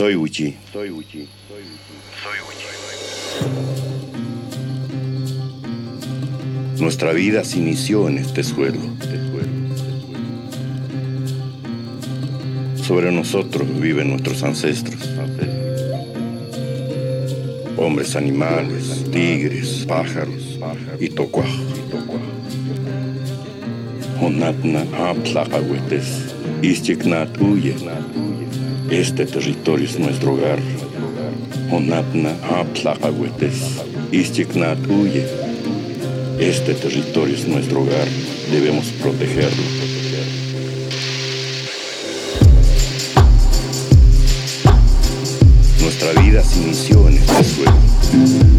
[0.00, 0.56] Soy Uchi.
[0.72, 1.28] Soy Uchi.
[1.46, 1.60] Soy
[2.48, 2.64] Uchi.
[6.82, 8.80] Nuestra vida se inició en este suelo.
[12.76, 15.06] Sobre nosotros viven nuestros ancestros.
[17.76, 20.58] Hombres, animales, tigres, pájaros
[20.98, 21.60] y tocuajos.
[24.22, 27.74] Onatna aptlacahuetes, ischiknat huye.
[28.90, 30.58] Este territorio es nuestro hogar.
[31.70, 33.54] Onatna aptlacahuetes,
[34.10, 35.24] ischiknat huye.
[36.40, 38.08] Este territorio es nuestro hogar.
[38.50, 39.62] Debemos protegerlo.
[45.80, 48.49] Nuestra vida se inició en este suelo.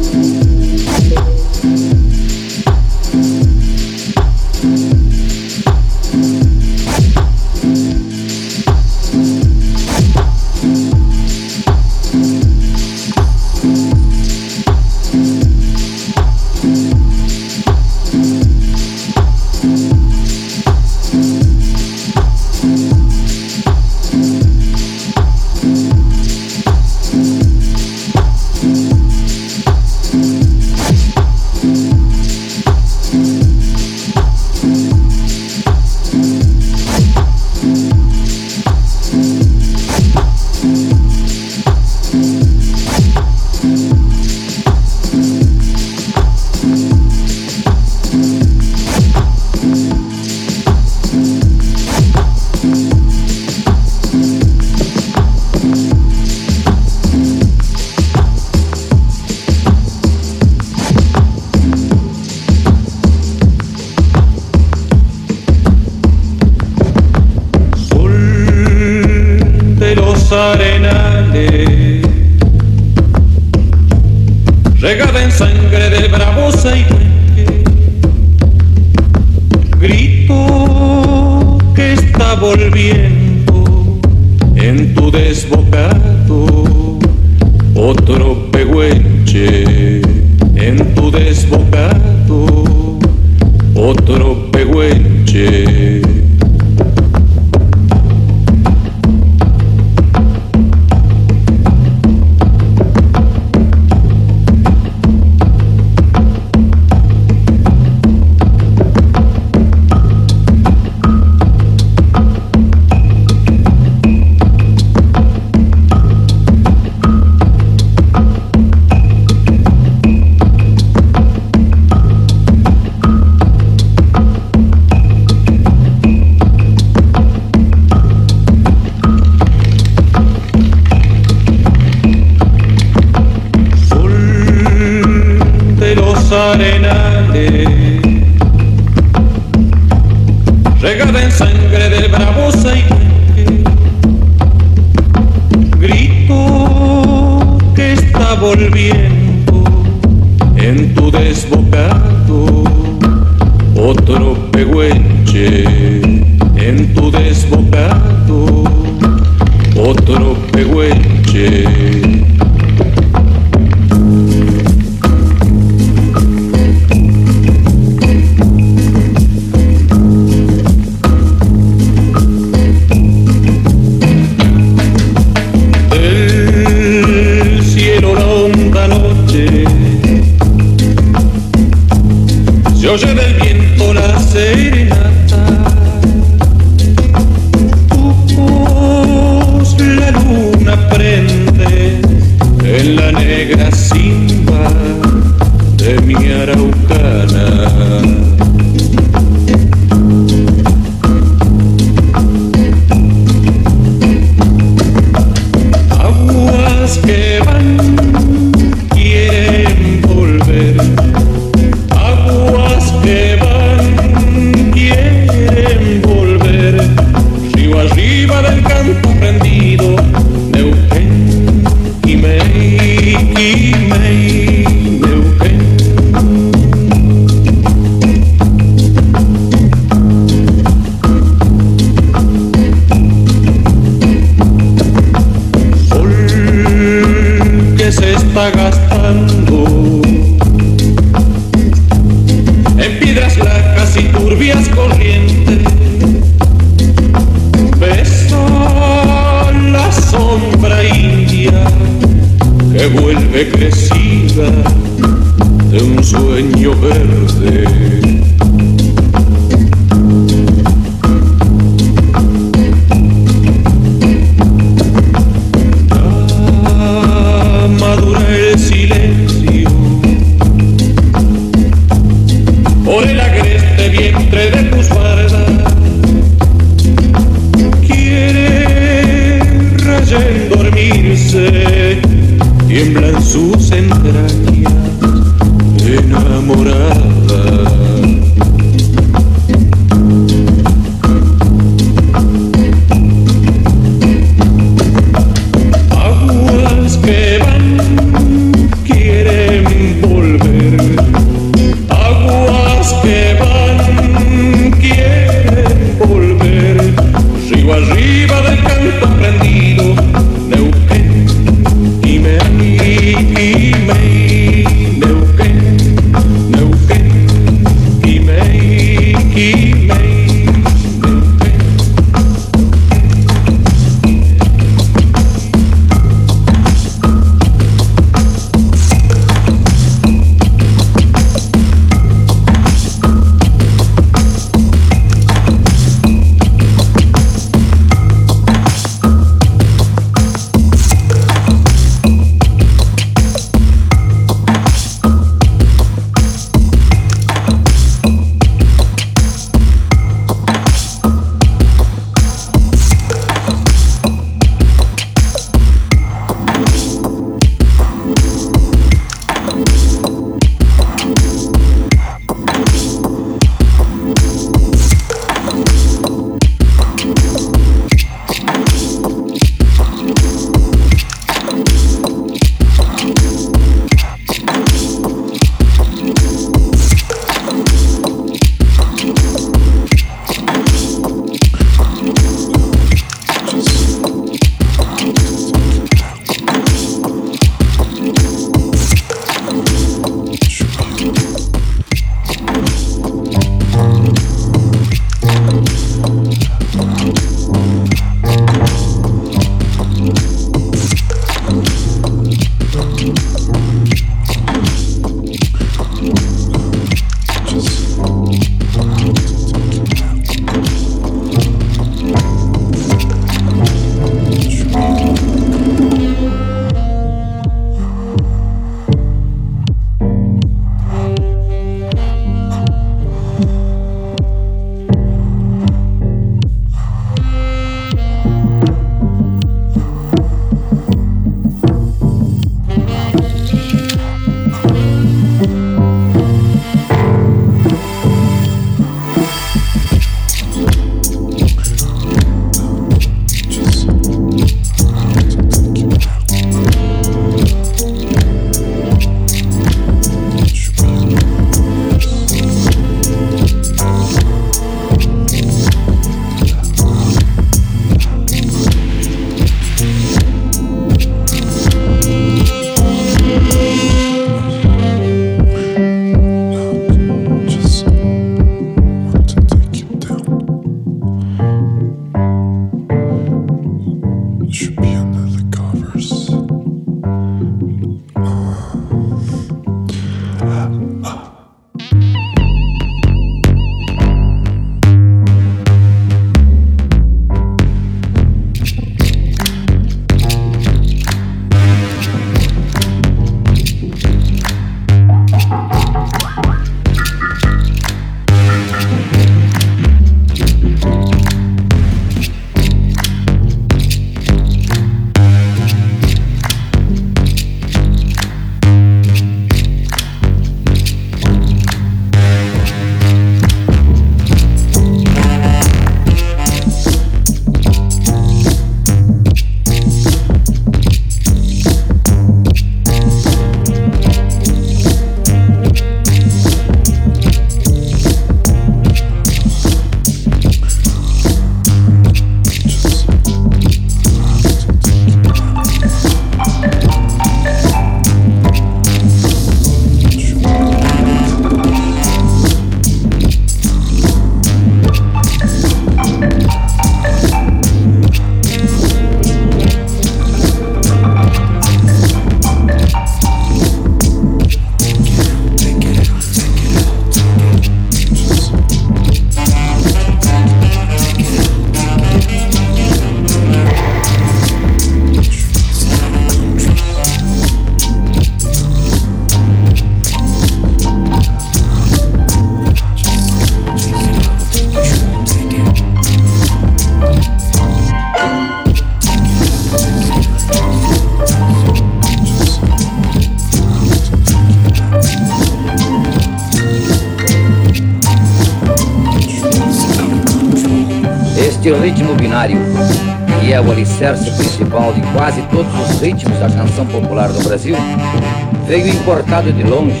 [598.70, 600.00] Veio importado de longe,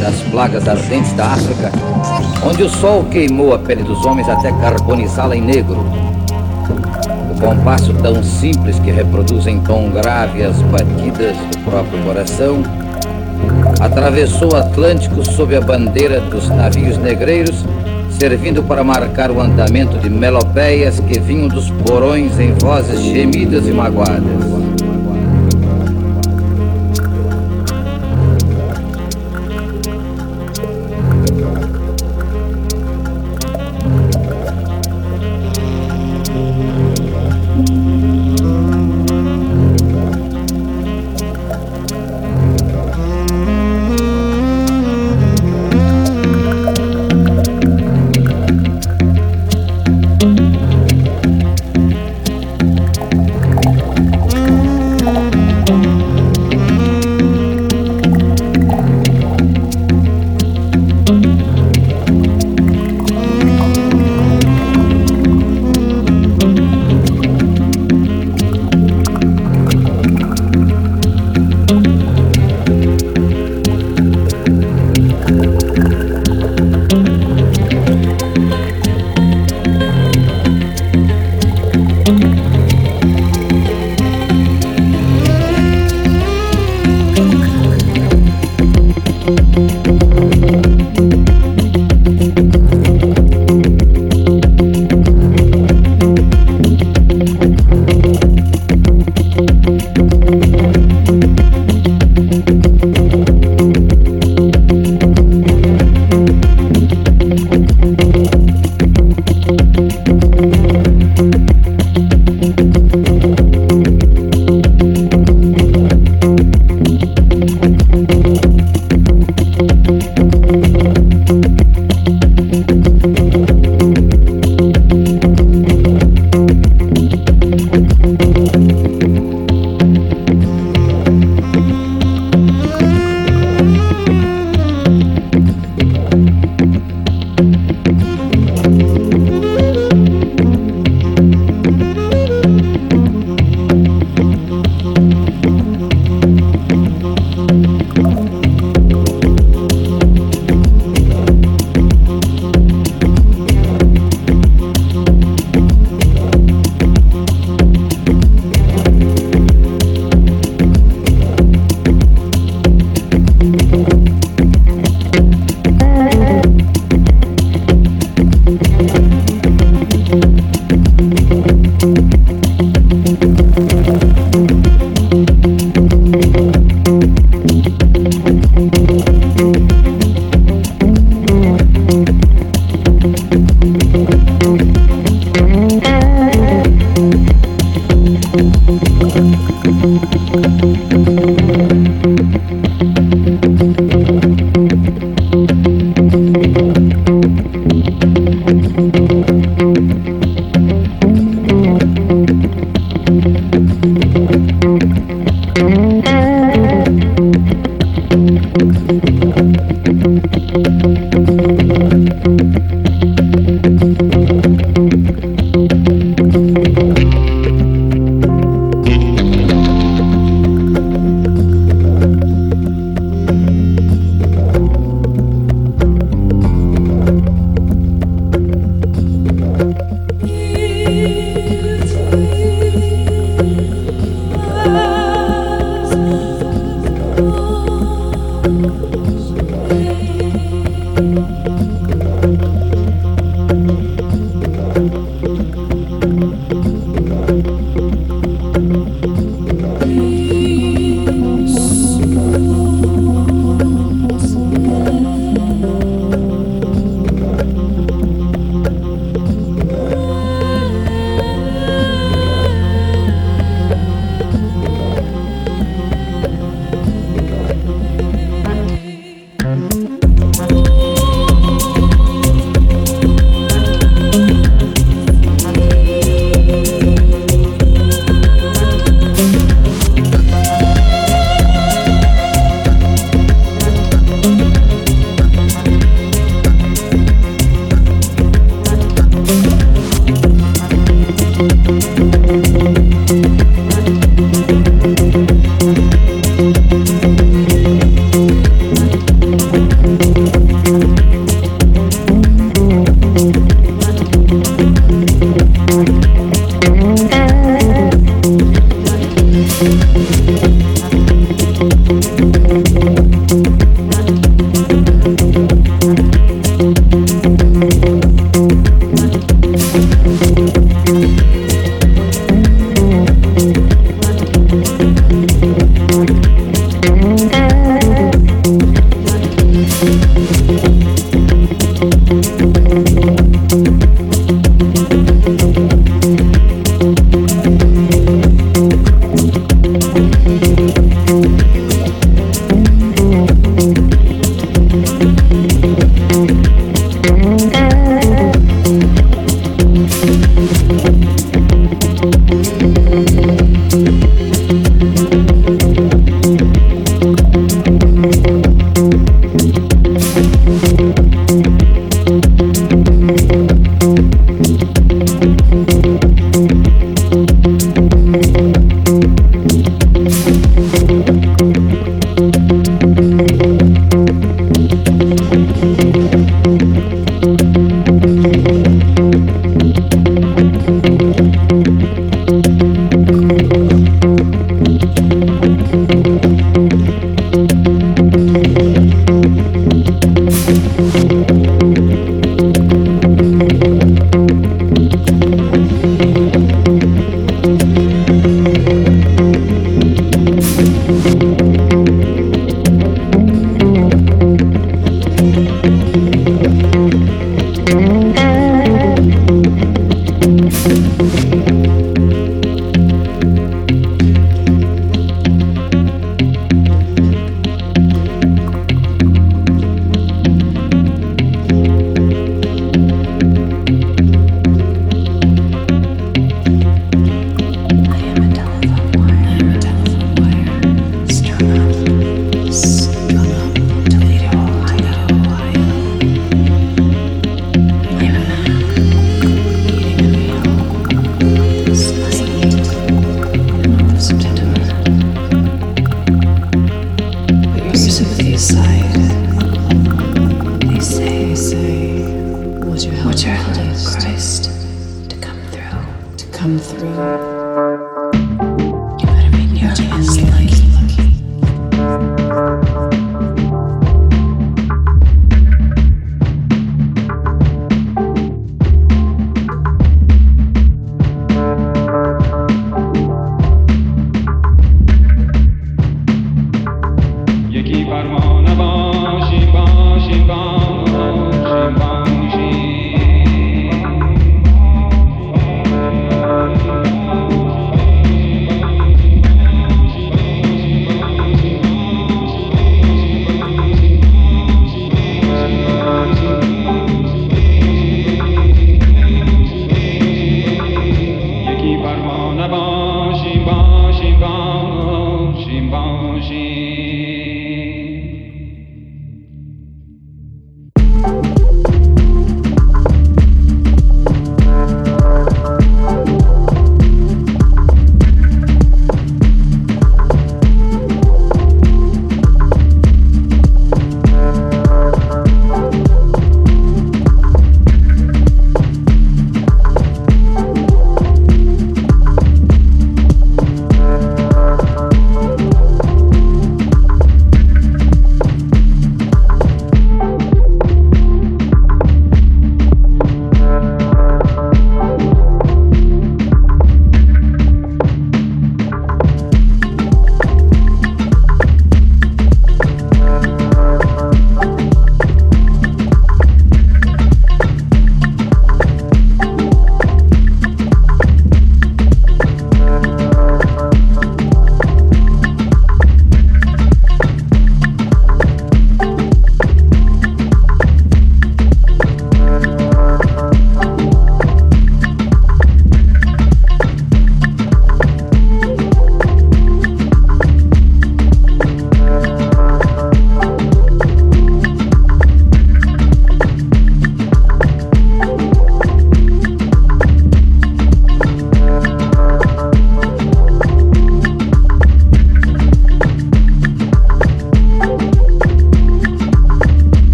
[0.00, 1.70] das plagas ardentes da África,
[2.44, 5.86] onde o sol queimou a pele dos homens até carbonizá-la em negro.
[7.30, 12.64] O compasso tão simples que reproduz em tom grave as batidas do próprio coração,
[13.80, 17.64] atravessou o Atlântico sob a bandeira dos navios negreiros
[18.18, 23.70] servindo para marcar o andamento de melopeias que vinham dos porões em vozes gemidas e
[23.70, 24.57] magoadas.